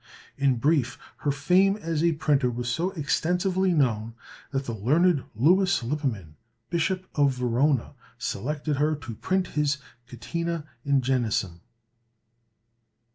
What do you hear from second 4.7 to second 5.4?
learned